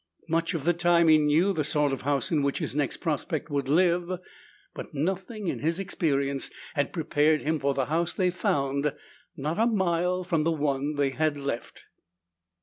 Much 0.27 0.55
of 0.55 0.63
the 0.63 0.73
time 0.73 1.07
he 1.07 1.19
knew 1.19 1.53
the 1.53 1.63
sort 1.63 1.93
of 1.93 2.01
house 2.01 2.31
in 2.31 2.41
which 2.41 2.57
his 2.57 2.73
next 2.75 2.97
prospect 2.97 3.51
would 3.51 3.69
live, 3.69 4.11
but 4.73 4.95
nothing 4.95 5.45
in 5.47 5.59
his 5.59 5.79
experience 5.79 6.49
had 6.73 6.91
prepared 6.91 7.43
him 7.43 7.59
for 7.59 7.75
the 7.75 7.85
house 7.85 8.11
they 8.11 8.31
found 8.31 8.93
not 9.37 9.59
a 9.59 9.67
mile 9.67 10.23
from 10.23 10.43
the 10.43 10.51
one 10.51 10.95
they 10.95 11.11
had 11.11 11.37
left. 11.37 11.83